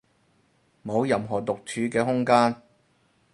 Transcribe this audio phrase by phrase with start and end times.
[0.83, 2.63] 冇任何獨處嘅空間